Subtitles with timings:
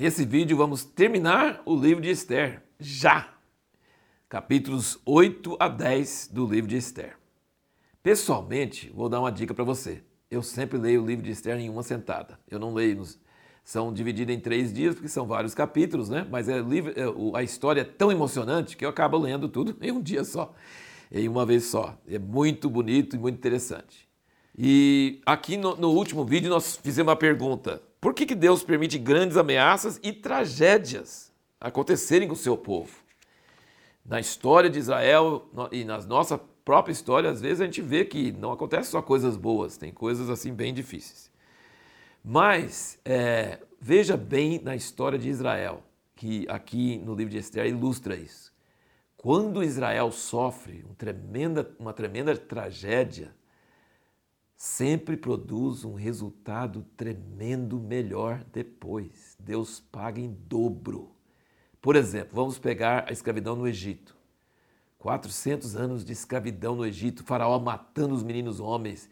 [0.00, 3.34] nesse vídeo vamos terminar o livro de Esther, já!
[4.30, 7.18] Capítulos 8 a 10 do livro de Esther.
[8.02, 10.02] Pessoalmente, vou dar uma dica para você.
[10.30, 12.40] Eu sempre leio o livro de Esther em uma sentada.
[12.50, 13.20] Eu não leio nos...
[13.62, 16.26] São divididos em três dias, porque são vários capítulos, né?
[16.30, 20.00] Mas é, é a história é tão emocionante que eu acabo lendo tudo em um
[20.00, 20.54] dia só,
[21.12, 21.94] em uma vez só.
[22.08, 24.08] É muito bonito e muito interessante.
[24.56, 28.98] E aqui no, no último vídeo nós fizemos uma pergunta: por que, que Deus permite
[28.98, 32.96] grandes ameaças e tragédias acontecerem com o seu povo?
[34.04, 38.32] Na história de Israel e na nossa própria história, às vezes a gente vê que
[38.32, 41.30] não acontece só coisas boas, tem coisas assim bem difíceis.
[42.24, 45.82] Mas é, veja bem na história de Israel,
[46.16, 48.50] que aqui no livro de Esther ilustra isso.
[49.16, 53.34] Quando Israel sofre tremenda, uma tremenda tragédia,
[54.60, 59.34] sempre produz um resultado tremendo melhor depois.
[59.40, 61.16] Deus paga em dobro.
[61.80, 64.14] Por exemplo, vamos pegar a escravidão no Egito.
[64.98, 69.08] 400 anos de escravidão no Egito, Faraó matando os meninos homens,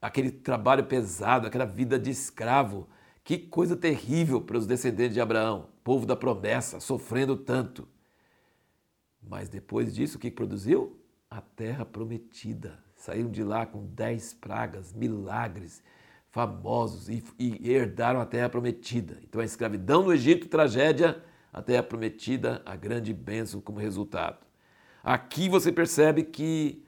[0.00, 2.88] aquele trabalho pesado, aquela vida de escravo.
[3.24, 7.88] Que coisa terrível para os descendentes de Abraão, povo da promessa, sofrendo tanto.
[9.20, 11.01] Mas depois disso, o que produziu?
[11.34, 15.82] A terra prometida, saíram de lá com dez pragas, milagres
[16.30, 19.18] famosos e, e, herdaram a terra prometida.
[19.22, 24.44] Então a escravidão no Egito, tragédia, a terra prometida, a grande bênção como resultado.
[25.02, 26.84] Aqui você percebe que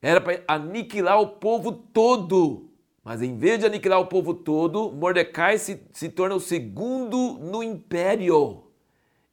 [0.00, 2.70] era para aniquilar o povo todo.
[3.02, 7.64] Mas em vez de aniquilar o povo todo, Mordecai se, se torna o segundo no
[7.64, 8.62] império.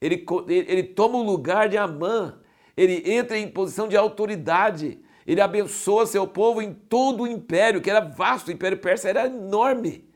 [0.01, 2.39] Ele, ele, ele toma o lugar de Amã.
[2.79, 4.99] Ele entra em posição de autoridade
[5.29, 9.27] ele abençoa seu povo em todo o império, que era vasto, o império persa era
[9.27, 10.09] enorme.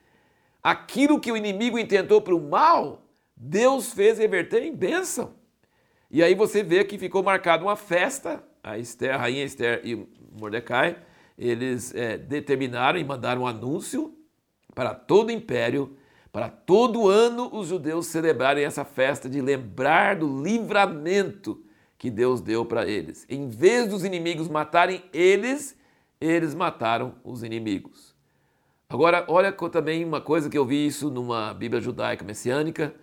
[0.63, 3.05] Aquilo que o inimigo intentou para o mal,
[3.37, 5.35] Deus fez reverter em bênção.
[6.09, 10.03] E aí você vê que ficou marcada uma festa, a, Esther, a rainha Esther e
[10.31, 10.97] Mordecai,
[11.37, 14.17] eles é, determinaram e mandaram um anúncio
[14.73, 15.95] para todo o império,
[16.31, 21.63] para todo ano os judeus celebrarem essa festa de lembrar do livramento
[22.03, 23.25] que Deus deu para eles.
[23.29, 25.73] Em vez dos inimigos matarem eles,
[26.19, 28.13] eles mataram os inimigos.
[28.89, 32.93] Agora, olha também uma coisa que eu vi isso numa Bíblia judaica messiânica,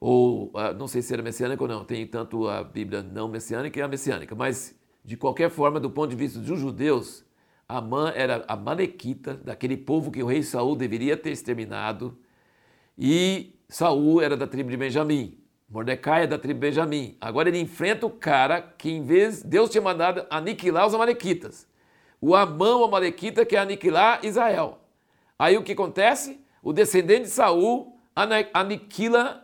[0.00, 3.78] ou ah, não sei se era messiânica ou não, tem tanto a Bíblia não messiânica
[3.78, 7.22] e a messiânica, mas de qualquer forma, do ponto de vista dos judeus,
[7.68, 12.16] Amã era a Malequita, daquele povo que o rei Saul deveria ter exterminado,
[12.96, 15.45] e Saul era da tribo de Benjamim.
[15.68, 17.16] Mordecai é da tribo Benjamim.
[17.20, 21.66] Agora ele enfrenta o cara que, em vez, Deus tinha mandado aniquilar os amalequitas.
[22.20, 24.78] O Amã, o amalequita, quer aniquilar Israel.
[25.38, 26.40] Aí o que acontece?
[26.62, 27.98] O descendente de Saul
[28.54, 29.42] aniquila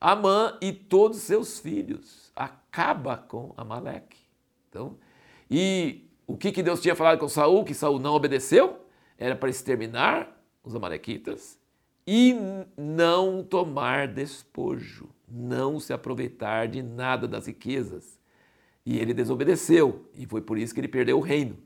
[0.00, 2.32] Amã e todos seus filhos.
[2.34, 4.18] Acaba com Amaleque.
[4.68, 4.96] Então,
[5.50, 8.80] e o que, que Deus tinha falado com Saul, que Saul não obedeceu?
[9.18, 11.58] Era para exterminar os amalequitas
[12.06, 12.36] e
[12.76, 18.18] não tomar despojo não se aproveitar de nada das riquezas.
[18.84, 21.56] E ele desobedeceu, e foi por isso que ele perdeu o reino.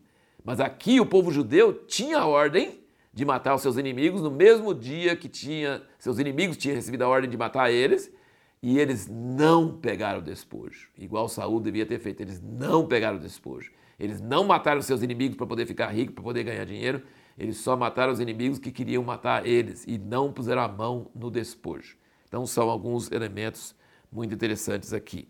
[0.45, 2.81] Mas aqui o povo judeu tinha a ordem
[3.13, 7.09] de matar os seus inimigos no mesmo dia que tinha seus inimigos tinham recebido a
[7.09, 8.13] ordem de matar eles,
[8.61, 12.23] e eles não pegaram o despojo, igual Saul devia ter feito.
[12.23, 13.71] Eles não pegaram o despojo.
[13.99, 17.03] Eles não mataram seus inimigos para poder ficar rico, para poder ganhar dinheiro.
[17.39, 21.31] Eles só mataram os inimigos que queriam matar eles e não puseram a mão no
[21.31, 21.97] despojo.
[22.35, 23.77] Então são alguns elementos
[24.11, 25.29] muito interessantes aqui.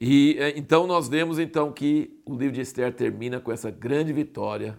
[0.00, 4.10] E é, então nós vemos então que o livro de Esther termina com essa grande
[4.10, 4.78] vitória.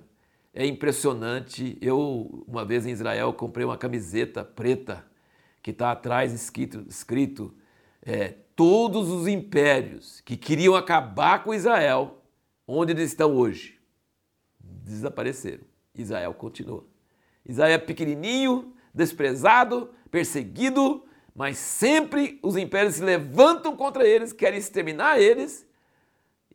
[0.56, 1.78] É impressionante.
[1.80, 5.06] Eu uma vez em Israel comprei uma camiseta preta
[5.62, 7.54] que está atrás escrito, escrito
[8.02, 12.24] é, todos os impérios que queriam acabar com Israel,
[12.68, 13.80] onde eles estão hoje,
[14.60, 15.64] desapareceram.
[15.94, 16.84] Israel continua.
[17.46, 21.06] Israel é pequenininho, desprezado, perseguido,
[21.42, 25.68] mas sempre os impérios se levantam contra eles, querem exterminar eles.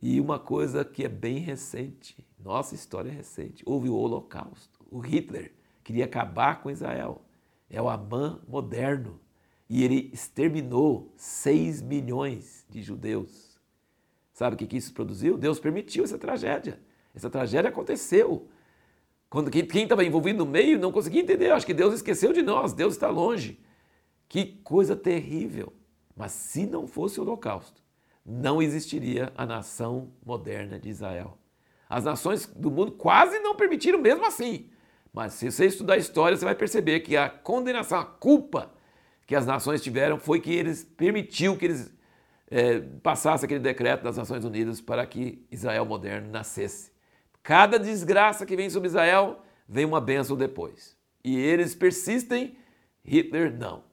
[0.01, 4.79] E uma coisa que é bem recente, nossa história é recente, houve o Holocausto.
[4.89, 5.51] O Hitler
[5.83, 7.21] queria acabar com Israel.
[7.69, 9.19] É o Amã moderno.
[9.69, 13.59] E ele exterminou 6 milhões de judeus.
[14.31, 15.37] Sabe o que isso produziu?
[15.37, 16.79] Deus permitiu essa tragédia.
[17.13, 18.47] Essa tragédia aconteceu.
[19.29, 21.51] Quando quem estava envolvido no meio não conseguia entender.
[21.51, 22.71] Acho que Deus esqueceu de nós.
[22.71, 23.66] Deus está longe.
[24.27, 25.73] Que coisa terrível!
[26.15, 27.81] Mas se não fosse o Holocausto,
[28.25, 31.37] não existiria a nação moderna de Israel.
[31.89, 34.69] As nações do mundo quase não permitiram mesmo assim.
[35.13, 38.71] Mas se você estudar a história, você vai perceber que a condenação, a culpa
[39.25, 41.93] que as nações tiveram foi que eles permitiu que eles
[42.49, 46.91] é, passasse aquele decreto das Nações Unidas para que Israel moderno nascesse.
[47.43, 50.97] Cada desgraça que vem sobre Israel vem uma bênção depois.
[51.23, 52.57] E eles persistem,
[53.03, 53.86] Hitler não.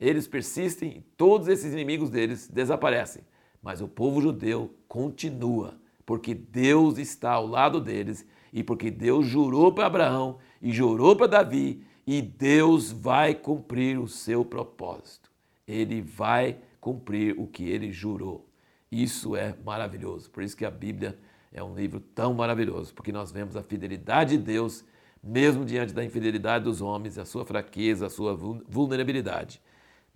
[0.00, 3.22] Eles persistem, todos esses inimigos deles desaparecem.
[3.62, 9.72] Mas o povo judeu continua, porque Deus está ao lado deles e porque Deus jurou
[9.72, 15.30] para Abraão e jurou para Davi e Deus vai cumprir o seu propósito.
[15.66, 18.48] Ele vai cumprir o que ele jurou.
[18.90, 20.30] Isso é maravilhoso.
[20.30, 21.18] Por isso que a Bíblia
[21.52, 24.84] é um livro tão maravilhoso, porque nós vemos a fidelidade de Deus,
[25.22, 29.60] mesmo diante da infidelidade dos homens, a sua fraqueza, a sua vulnerabilidade.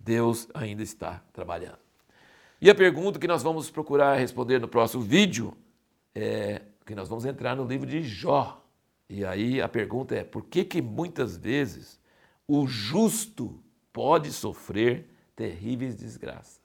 [0.03, 1.79] Deus ainda está trabalhando.
[2.61, 5.55] E a pergunta que nós vamos procurar responder no próximo vídeo
[6.13, 8.61] é que nós vamos entrar no livro de Jó.
[9.09, 11.99] E aí a pergunta é: por que que muitas vezes
[12.47, 13.61] o justo
[13.91, 16.62] pode sofrer terríveis desgraças?